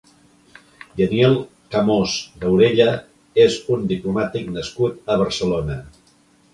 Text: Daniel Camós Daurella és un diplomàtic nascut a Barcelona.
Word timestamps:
Daniel 1.01 1.37
Camós 1.75 2.15
Daurella 2.47 2.89
és 3.47 3.61
un 3.77 3.87
diplomàtic 3.95 4.53
nascut 4.61 5.17
a 5.17 5.23
Barcelona. 5.25 5.83